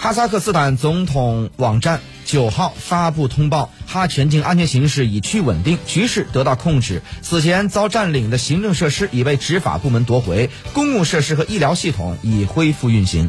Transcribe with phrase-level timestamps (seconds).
[0.00, 7.02] 哈萨克斯坦总统网站九号发布通报哈全境安全形势已趋稳定局势得到控制。
[7.20, 13.28] 此前遭占领的行政设施已被执法部门夺回公共设施和医疗系统已恢复运行。